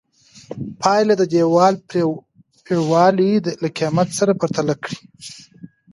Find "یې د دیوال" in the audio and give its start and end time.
1.15-1.75